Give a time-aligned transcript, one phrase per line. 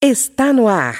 [0.00, 0.94] Está no ar.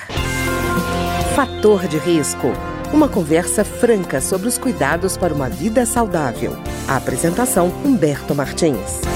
[1.36, 2.48] Fator de risco.
[2.92, 6.50] Uma conversa franca sobre os cuidados para uma vida saudável.
[6.90, 9.06] A apresentação Humberto Martins.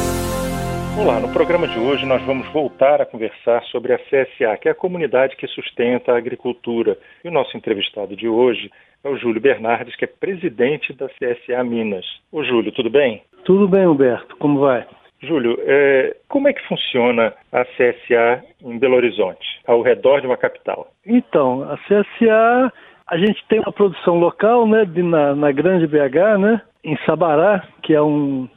[0.97, 4.71] Olá, no programa de hoje nós vamos voltar a conversar sobre a CSA, que é
[4.71, 6.97] a comunidade que sustenta a agricultura.
[7.25, 8.71] E o nosso entrevistado de hoje
[9.03, 12.07] é o Júlio Bernardes, que é presidente da CSA Minas.
[12.31, 13.25] Ô Júlio, tudo bem?
[13.45, 14.37] Tudo bem, Humberto.
[14.37, 14.87] Como vai?
[15.23, 20.37] Júlio, é, como é que funciona a CSA em Belo Horizonte, ao redor de uma
[20.37, 20.89] capital?
[21.07, 22.73] Então, a CSA,
[23.07, 27.65] a gente tem uma produção local, né, de, na, na Grande BH, né, em Sabará,
[27.83, 28.49] que é um,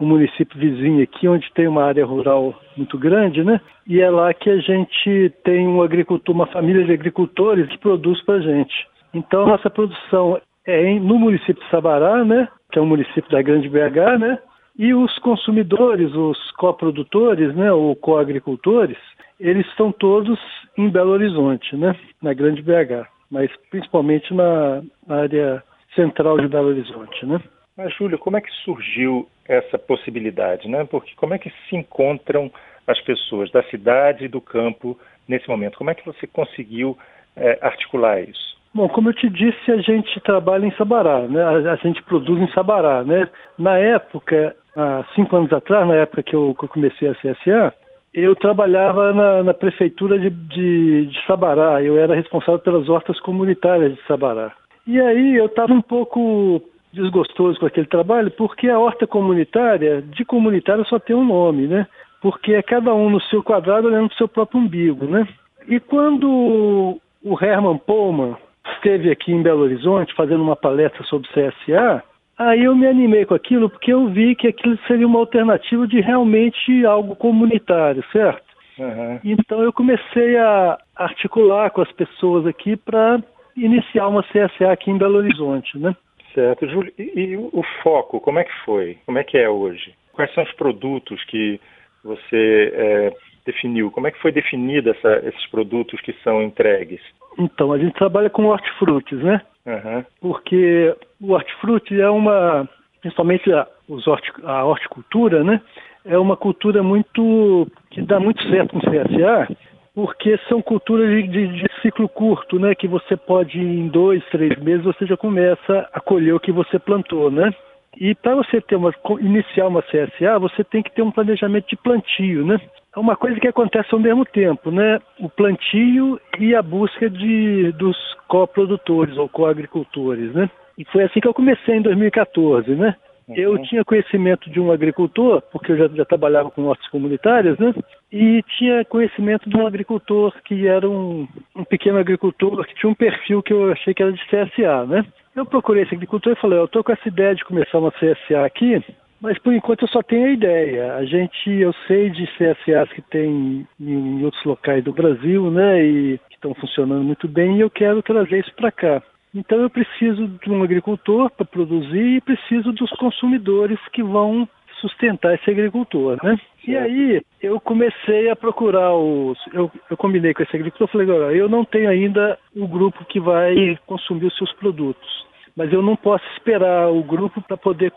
[0.00, 4.32] um município vizinho aqui, onde tem uma área rural muito grande, né, e é lá
[4.32, 8.74] que a gente tem um agricultor, uma família de agricultores que produz para a gente.
[9.12, 13.42] Então, nossa produção é em, no município de Sabará, né, que é um município da
[13.42, 14.38] Grande BH, né,
[14.78, 18.98] e os consumidores, os coprodutores, né, ou coagricultores,
[19.40, 20.38] eles estão todos
[20.76, 25.62] em Belo Horizonte, né, na Grande BH, mas principalmente na, área
[25.94, 27.40] central de Belo Horizonte, né.
[27.76, 30.84] Mas, Júlio, como é que surgiu essa possibilidade, né?
[30.84, 32.50] Porque como é que se encontram
[32.86, 35.76] as pessoas da cidade e do campo nesse momento?
[35.76, 36.96] Como é que você conseguiu
[37.36, 38.56] é, articular isso?
[38.74, 41.42] Bom, como eu te disse, a gente trabalha em Sabará, né?
[41.42, 43.28] A, gente produz em Sabará, né?
[43.58, 47.74] Na época, há cinco anos atrás, na época que eu, que eu comecei a CSA,
[48.12, 51.82] eu trabalhava na, na prefeitura de, de, de, Sabará.
[51.82, 54.52] Eu era responsável pelas hortas comunitárias de Sabará.
[54.86, 60.24] E aí eu estava um pouco desgostoso com aquele trabalho, porque a horta comunitária, de
[60.24, 61.86] comunitária só tem um nome, né?
[62.22, 65.26] Porque é cada um no seu quadrado olhando para o seu próprio umbigo, né?
[65.68, 68.36] E quando o Herman Pullman,
[68.74, 72.02] esteve aqui em Belo Horizonte fazendo uma palestra sobre CSA,
[72.38, 76.00] aí eu me animei com aquilo porque eu vi que aquilo seria uma alternativa de
[76.00, 78.44] realmente algo comunitário, certo?
[78.78, 79.20] Uhum.
[79.24, 83.22] Então eu comecei a articular com as pessoas aqui para
[83.56, 85.96] iniciar uma CSA aqui em Belo Horizonte, né?
[86.34, 86.92] Certo, Júlio.
[86.98, 88.98] E, e o foco, como é que foi?
[89.06, 89.94] Como é que é hoje?
[90.12, 91.58] Quais são os produtos que
[92.04, 93.12] você é,
[93.46, 93.90] definiu?
[93.90, 97.00] Como é que foi definida esses produtos que são entregues?
[97.38, 99.40] Então, a gente trabalha com hortifrutis, né?
[99.64, 100.04] Uhum.
[100.20, 102.68] Porque o hortifruti é uma,
[103.00, 105.60] principalmente a, os horti, a horticultura, né?
[106.04, 109.48] É uma cultura muito, que dá muito certo no CSA,
[109.94, 112.74] porque são culturas de, de, de, ciclo curto, né?
[112.74, 116.78] Que você pode, em dois, três meses, você já começa a colher o que você
[116.78, 117.52] plantou, né?
[117.98, 121.76] E para você ter uma, iniciar uma CSA, você tem que ter um planejamento de
[121.76, 122.60] plantio, né?
[122.94, 124.98] É uma coisa que acontece ao mesmo tempo, né?
[125.18, 127.96] O plantio e a busca de, dos
[128.28, 130.50] coprodutores ou coagricultores, né?
[130.78, 132.94] E foi assim que eu comecei em 2014, né?
[133.28, 133.34] Uhum.
[133.36, 137.74] Eu tinha conhecimento de um agricultor, porque eu já, já, trabalhava com hortas comunitárias, né?
[138.12, 142.94] E tinha conhecimento de um agricultor que era um, um pequeno agricultor que tinha um
[142.94, 145.04] perfil que eu achei que era de CSA, né?
[145.34, 148.44] Eu procurei esse agricultor e falei, eu estou com essa ideia de começar uma CSA
[148.44, 148.82] aqui,
[149.20, 150.94] mas por enquanto eu só tenho a ideia.
[150.94, 156.18] A gente, eu sei de CSAs que tem em outros locais do Brasil, né, e
[156.28, 159.02] que estão funcionando muito bem, e eu quero trazer isso para cá.
[159.34, 164.48] Então eu preciso de um agricultor para produzir e preciso dos consumidores que vão
[164.80, 166.38] sustentar esse agricultor, né?
[166.66, 169.38] E aí eu comecei a procurar os.
[169.52, 173.20] Eu, eu combinei com esse agricultor, falei, agora eu não tenho ainda o grupo que
[173.20, 175.26] vai consumir os seus produtos
[175.56, 177.92] mas eu não posso esperar o grupo para poder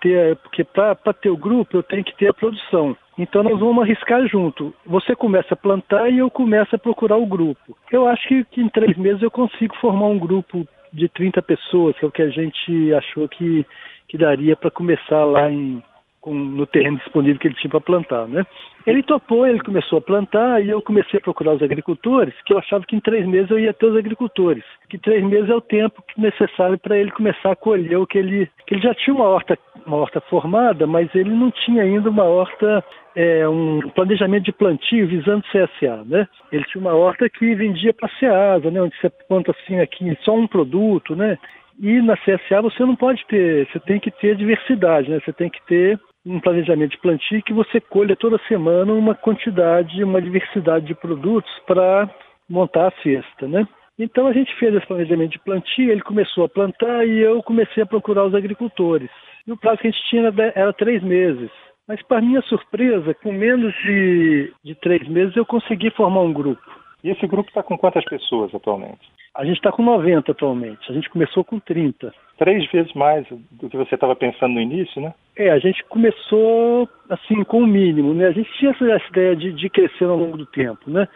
[0.00, 2.96] ter, porque para ter o grupo eu tenho que ter a produção.
[3.18, 4.74] Então nós vamos arriscar junto.
[4.86, 7.76] Você começa a plantar e eu começo a procurar o grupo.
[7.90, 11.96] Eu acho que, que em três meses eu consigo formar um grupo de 30 pessoas,
[11.98, 13.66] que é o que a gente achou que,
[14.08, 15.82] que daria para começar lá em,
[16.22, 18.46] com, no terreno disponível que ele tinha para plantar, né?
[18.86, 22.58] Ele topou, ele começou a plantar e eu comecei a procurar os agricultores, que eu
[22.58, 25.60] achava que em três meses eu ia ter os agricultores, que três meses é o
[25.60, 29.26] tempo necessário para ele começar a colher o que ele, que ele já tinha uma
[29.26, 32.84] horta, uma horta formada, mas ele não tinha ainda uma horta,
[33.16, 36.28] é, um planejamento de plantio visando CSA, né?
[36.52, 38.80] Ele tinha uma horta que vendia para Ceasa, né?
[38.80, 41.36] Onde você planta assim aqui só um produto, né?
[41.80, 45.18] E na CSA você não pode ter, você tem que ter diversidade, né?
[45.24, 50.04] Você tem que ter um planejamento de plantio que você colha toda semana uma quantidade,
[50.04, 52.08] uma diversidade de produtos para
[52.48, 53.66] montar a cesta, né?
[53.98, 57.82] Então a gente fez esse planejamento de plantio, ele começou a plantar e eu comecei
[57.82, 59.10] a procurar os agricultores.
[59.46, 61.50] E o prazo que a gente tinha era três meses.
[61.86, 66.62] Mas, para minha surpresa, com menos de, de três meses, eu consegui formar um grupo.
[67.02, 69.00] E esse grupo está com quantas pessoas atualmente?
[69.34, 70.90] A gente está com 90 atualmente.
[70.90, 72.12] A gente começou com 30.
[72.36, 75.14] Três vezes mais do que você estava pensando no início, né?
[75.36, 78.26] É, a gente começou assim com o mínimo, né?
[78.26, 81.08] A gente tinha essa ideia de, de crescer ao longo do tempo, né?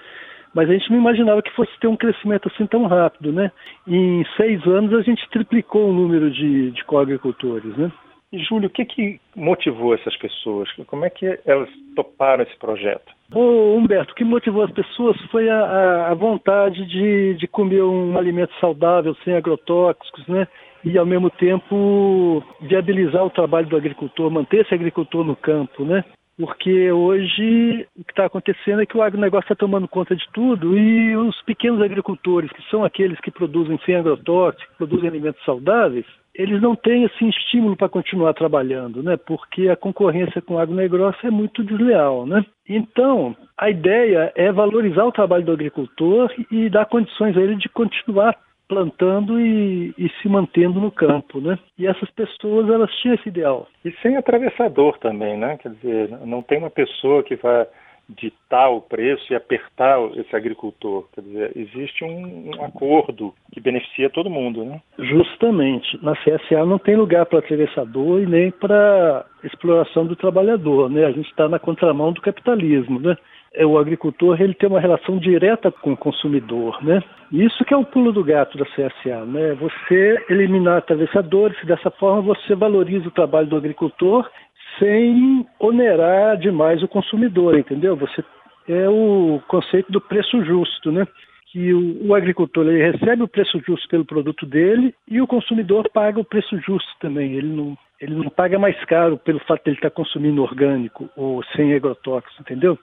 [0.54, 3.52] Mas a gente não imaginava que fosse ter um crescimento assim tão rápido, né?
[3.86, 7.92] Em seis anos a gente triplicou o número de, de coagricultores, né?
[8.36, 10.70] E, Júlio, o que, que motivou essas pessoas?
[10.86, 13.10] Como é que elas toparam esse projeto?
[13.32, 18.18] Ô, Humberto, o que motivou as pessoas foi a, a vontade de, de comer um
[18.18, 20.46] alimento saudável, sem agrotóxicos, né?
[20.84, 26.04] E, ao mesmo tempo, viabilizar o trabalho do agricultor, manter esse agricultor no campo, né?
[26.38, 30.76] Porque hoje o que está acontecendo é que o agronegócio está tomando conta de tudo
[30.76, 36.04] e os pequenos agricultores, que são aqueles que produzem sem agrotóxicos, produzem alimentos saudáveis,
[36.38, 39.16] eles não têm assim estímulo para continuar trabalhando, né?
[39.16, 42.44] Porque a concorrência com o agronegócio é muito desleal, né?
[42.68, 47.68] Então, a ideia é valorizar o trabalho do agricultor e dar condições a ele de
[47.68, 48.36] continuar
[48.68, 51.56] plantando e, e, se mantendo no campo, né?
[51.78, 53.68] E essas pessoas elas tinham esse ideal.
[53.84, 55.56] E sem atravessador também, né?
[55.58, 57.66] Quer dizer, não tem uma pessoa que vai
[58.08, 61.06] ditar o preço e apertar esse agricultor.
[61.12, 64.80] Quer dizer, existe um, um acordo que beneficia todo mundo, né?
[64.98, 65.98] Justamente.
[66.02, 71.04] Na CSA não tem lugar para atravessador e nem para exploração do trabalhador, né?
[71.04, 73.16] A gente está na contramão do capitalismo, né?
[73.54, 77.02] É, o agricultor ele tem uma relação direta com o consumidor, né?
[77.32, 79.54] Isso que é o pulo do gato da CSA, né?
[79.54, 84.28] Você eliminar atravessadores, dessa forma você valoriza o trabalho do agricultor
[84.78, 87.96] sem onerar demais o consumidor, entendeu?
[87.96, 88.22] Você
[88.68, 91.06] é o conceito do preço justo, né?
[91.52, 95.88] Que o, o agricultor ele recebe o preço justo pelo produto dele e o consumidor
[95.92, 97.34] paga o preço justo também.
[97.34, 101.42] Ele não, ele não paga mais caro pelo fato de ele estar consumindo orgânico ou
[101.54, 102.78] sem agrotóxicos, entendeu?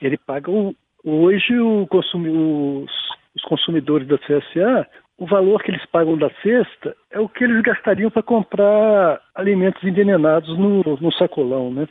[0.00, 2.90] Ele paga o, hoje o consumi, os,
[3.36, 4.86] os consumidores da CSA
[5.18, 9.82] o valor que eles pagam da cesta é o que eles gastariam para comprar alimentos
[9.82, 11.88] envenenados no, no sacolão, né?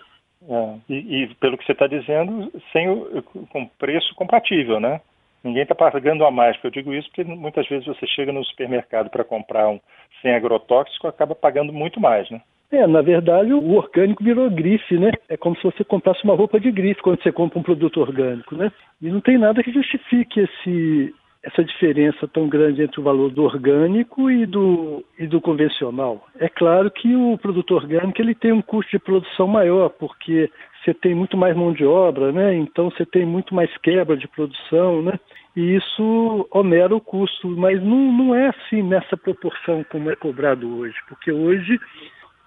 [0.48, 5.02] É, e, e, pelo que você está dizendo, sem o, com preço compatível, né?
[5.44, 8.44] Ninguém está pagando a mais, porque eu digo isso porque muitas vezes você chega no
[8.44, 9.80] supermercado para comprar um
[10.22, 12.42] sem agrotóxico, acaba pagando muito mais, né?
[12.72, 15.12] É, na verdade, o orgânico virou grife, né?
[15.30, 18.56] É como se você comprasse uma roupa de grife quando você compra um produto orgânico,
[18.56, 18.72] né?
[19.02, 21.14] E não tem nada que justifique esse,
[21.46, 26.26] essa diferença tão grande entre o valor do orgânico e do, e do convencional.
[26.40, 30.50] É claro que o produto orgânico ele tem um custo de produção maior, porque
[30.84, 32.56] você tem muito mais mão de obra, né?
[32.56, 35.20] então você tem muito mais quebra de produção, né?
[35.56, 40.80] e isso onera o custo, mas não, não é assim nessa proporção como é cobrado
[40.80, 41.80] hoje, porque hoje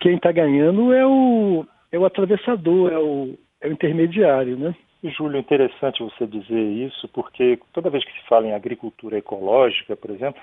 [0.00, 4.74] quem está ganhando é o, é o atravessador, é o, é o intermediário, né?
[5.02, 10.10] Júlio, interessante você dizer isso, porque toda vez que se fala em agricultura ecológica, por
[10.10, 10.40] exemplo,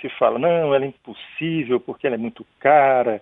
[0.00, 3.20] se fala, não, ela é impossível porque ela é muito cara,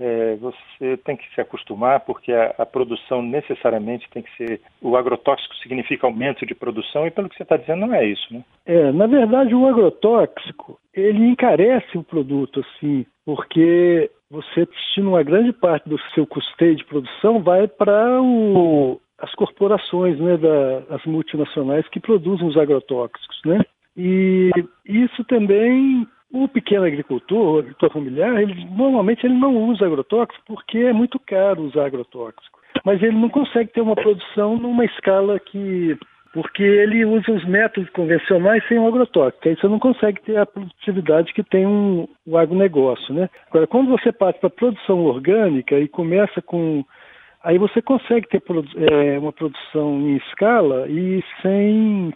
[0.00, 4.60] é, você tem que se acostumar porque a, a, produção necessariamente tem que ser.
[4.80, 8.32] O agrotóxico significa aumento de produção e pelo que você está dizendo não é isso,
[8.32, 8.42] né?
[8.64, 15.52] É, na verdade o agrotóxico ele encarece o produto assim, porque você destina uma grande
[15.52, 21.86] parte do seu custeio de produção vai para o as corporações, né, da, as multinacionais
[21.88, 23.60] que produzem os agrotóxicos, né?
[23.96, 24.50] E
[24.86, 30.78] isso também o pequeno agricultor, o agricultor familiar, ele normalmente ele não usa agrotóxico porque
[30.78, 32.60] é muito caro usar agrotóxico.
[32.84, 35.98] Mas ele não consegue ter uma produção numa escala que
[36.32, 39.48] porque ele usa os métodos convencionais sem o agrotóxico.
[39.48, 43.28] Aí você não consegue ter a produtividade que tem um, o agronegócio, né?
[43.48, 46.84] Agora, quando você parte para a produção orgânica e começa com
[47.42, 48.42] Aí você consegue ter
[48.76, 52.12] é, uma produção em escala e sem,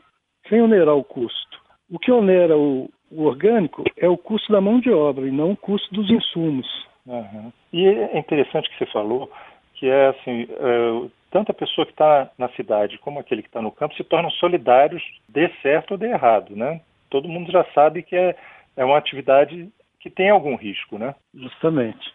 [0.49, 1.59] sem onerar o custo.
[1.91, 5.53] O que onera o, o orgânico é o custo da mão de obra e não
[5.53, 6.67] o custo dos insumos.
[7.07, 7.53] Uhum.
[7.73, 9.31] E é interessante que você falou
[9.75, 13.61] que é assim, é, tanto a pessoa que está na cidade como aquele que está
[13.61, 16.81] no campo se tornam solidários, dê certo ou dê errado, né?
[17.11, 18.37] Todo mundo já sabe que é,
[18.77, 19.69] é uma atividade
[20.01, 21.15] que tem algum risco, né?
[21.35, 22.13] Justamente.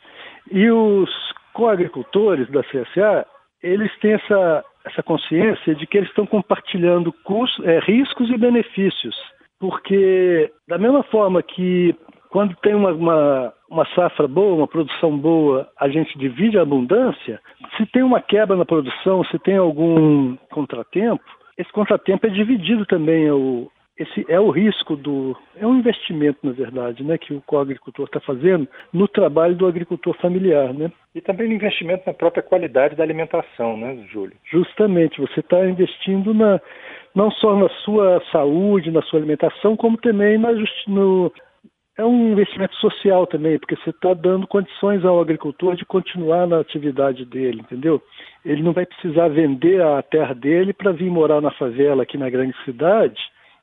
[0.51, 1.09] E os
[1.59, 3.25] coagricultores da CSA,
[3.61, 9.15] eles têm essa, essa consciência de que eles estão compartilhando custos, é, riscos e benefícios.
[9.59, 11.93] Porque, da mesma forma que
[12.29, 17.41] quando tem uma, uma, uma, safra boa, uma produção boa, a gente divide a abundância,
[17.75, 21.23] se tem uma quebra na produção, se tem algum contratempo,
[21.57, 23.27] esse contratempo é dividido também
[23.99, 25.35] esse é o risco do.
[25.57, 30.15] É um investimento, na verdade, né, que o coagricultor está fazendo no trabalho do agricultor
[30.21, 30.73] familiar.
[30.73, 30.89] Né?
[31.13, 34.37] E também no investimento na própria qualidade da alimentação, né, Júlio?
[34.49, 36.61] Justamente, você está investindo na,
[37.13, 40.53] não só na sua saúde, na sua alimentação, como também na,
[40.87, 41.29] no,
[41.97, 46.59] é um investimento social também, porque você está dando condições ao agricultor de continuar na
[46.59, 48.01] atividade dele, entendeu?
[48.45, 52.29] Ele não vai precisar vender a terra dele para vir morar na favela aqui na
[52.29, 53.19] grande cidade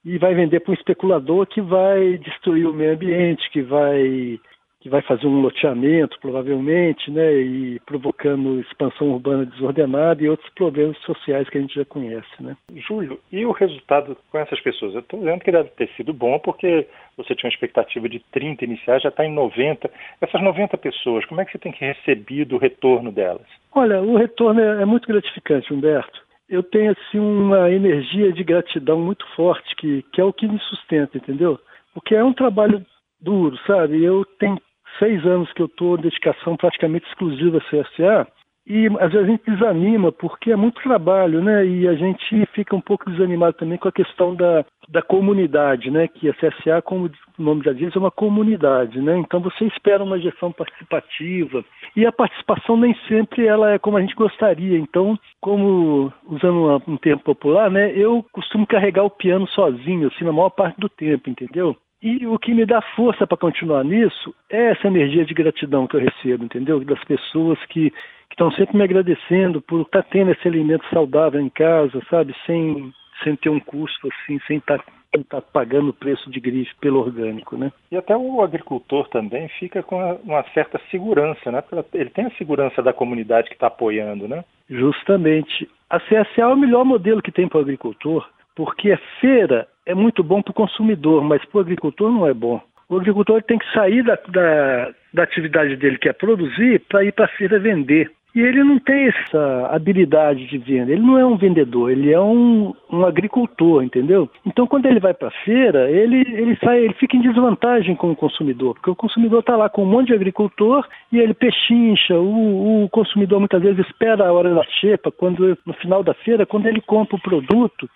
[0.07, 4.39] e vai vender para um especulador que vai destruir o meio ambiente, que vai
[4.79, 10.97] que vai fazer um loteamento, provavelmente, né, e provocando expansão urbana desordenada e outros problemas
[10.99, 12.57] sociais que a gente já conhece, né.
[12.87, 14.95] Júlio, e o resultado com essas pessoas?
[14.95, 16.87] Eu estou dizendo que deve ter sido bom porque
[17.17, 19.91] você tinha uma expectativa de 30 iniciais, já está em 90.
[20.21, 23.47] Essas 90 pessoas, como é que você tem que recebido o retorno delas?
[23.75, 26.26] Olha, o retorno é, é muito gratificante, Humberto.
[26.49, 30.59] Eu tenho assim uma energia de gratidão muito forte que, que é o que me
[30.61, 31.59] sustenta, entendeu?
[31.93, 32.85] Porque é um trabalho
[33.21, 34.03] duro, sabe?
[34.05, 34.61] Eu tenho
[34.99, 38.29] seis anos que eu estou dedicação praticamente exclusiva à CSA
[38.67, 41.65] e às vezes a gente desanima porque é muito trabalho, né?
[41.65, 46.09] E a gente fica um pouco desanimado também com a questão da, da comunidade, né?
[46.09, 49.17] Que a CSA, como o nome já diz, é uma comunidade, né?
[49.19, 54.01] Então você espera uma gestão participativa e a participação nem sempre ela é como a
[54.01, 54.77] gente gostaria.
[54.77, 57.93] Então, como usando um termo popular, né?
[57.95, 61.77] Eu costumo carregar o piano sozinho, assim, na maior parte do tempo, entendeu?
[62.03, 65.97] E o que me dá força para continuar nisso é essa energia de gratidão que
[65.97, 66.79] eu recebo, entendeu?
[66.81, 67.93] Das pessoas que
[68.37, 72.35] estão sempre me agradecendo por estar tá tendo esse alimento saudável em casa, sabe?
[72.45, 72.93] Sem,
[73.25, 74.85] sem ter um custo assim, sem estar tá,
[75.31, 77.73] tá pagando o preço de grife pelo orgânico, né?
[77.91, 81.65] E até o agricultor também fica com uma certa segurança, né?
[81.95, 84.45] Ele tem a segurança da comunidade que está apoiando, né?
[84.69, 85.69] Justamente.
[85.89, 89.95] A CSA é o melhor modelo que tem para o agricultor, porque a feira é
[89.95, 92.61] muito bom para o consumidor, mas para o agricultor não é bom.
[92.89, 97.13] O agricultor tem que sair da, da, da atividade dele, que é produzir, para ir
[97.13, 98.11] para a feira vender.
[98.37, 102.21] E ele não tem essa habilidade de venda, ele não é um vendedor, ele é
[102.21, 104.31] um, um agricultor, entendeu?
[104.45, 108.11] Então, quando ele vai para a feira, ele, ele, sai, ele fica em desvantagem com
[108.11, 112.15] o consumidor, porque o consumidor está lá com um monte de agricultor e ele pechincha,
[112.15, 116.45] o, o consumidor muitas vezes espera a hora da xepa, quando, no final da feira,
[116.45, 117.89] quando ele compra o produto,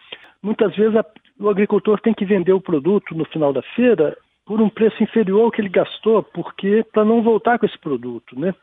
[0.42, 1.04] muitas vezes a,
[1.38, 4.16] o agricultor tem que vender o produto no final da feira
[4.46, 8.40] por um preço inferior ao que ele gastou, porque para não voltar com esse produto,
[8.40, 8.54] né?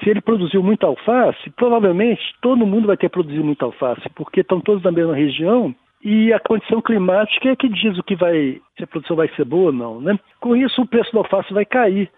[0.00, 4.60] Se ele produziu muita alface, provavelmente todo mundo vai ter produzido muita alface, porque estão
[4.60, 8.84] todos na mesma região e a condição climática é que diz o que vai, se
[8.84, 10.18] a produção vai ser boa ou não, né?
[10.40, 12.10] Com isso o preço da alface vai cair.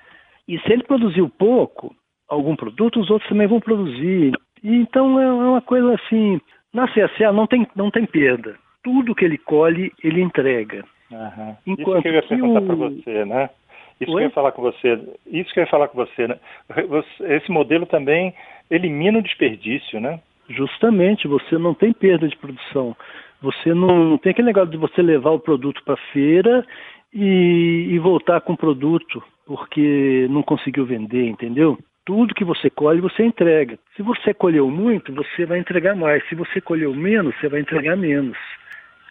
[0.49, 1.95] E se ele produziu pouco,
[2.29, 4.33] algum produto, os outros também vão produzir.
[4.63, 6.41] E então é uma coisa assim,
[6.73, 8.57] na CSA não tem, não tem perda
[8.87, 10.85] tudo que ele colhe, ele entrega.
[11.11, 11.57] Uhum.
[11.67, 12.67] Enquanto isso que eu ia perguntar o...
[12.67, 13.51] para você, né?
[14.01, 14.17] Isso Oi?
[14.17, 15.01] que eu ia falar com você.
[15.27, 16.39] Isso que eu ia falar com você, né?
[17.21, 18.35] Esse modelo também
[18.71, 20.21] elimina o desperdício, né?
[20.49, 22.97] Justamente, você não tem perda de produção.
[23.43, 26.65] Você não, tem aquele negócio de você levar o produto para a feira
[27.13, 31.79] e, e voltar com o produto porque não conseguiu vender, entendeu?
[32.07, 33.79] tudo que você colhe, você entrega.
[33.97, 36.27] Se você colheu muito, você vai entregar mais.
[36.29, 38.39] Se você colheu menos, você vai entregar menos.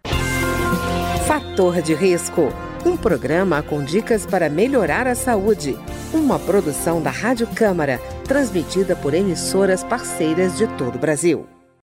[1.28, 2.50] Fator de risco,
[2.86, 5.76] um programa com dicas para melhorar a saúde.
[6.14, 11.48] Uma produção da Rádio Câmara, transmitida por emissoras parceiras de todo o Brasil.